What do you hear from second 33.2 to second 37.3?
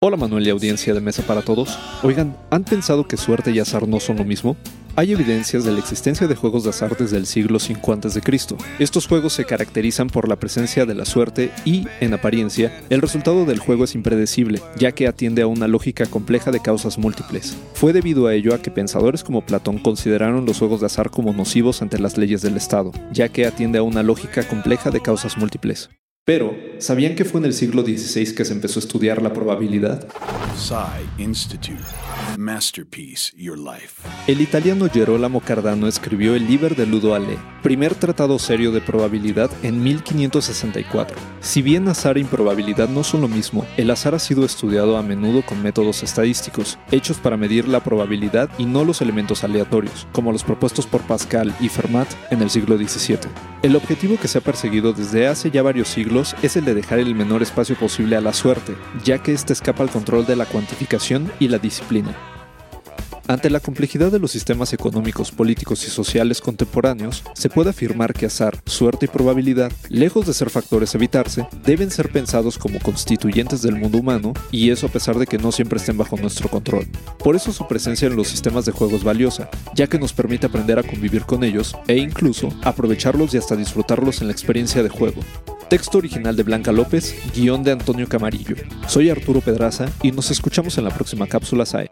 Your Life. El italiano Gerolamo Cardano escribió el Liber de Ludo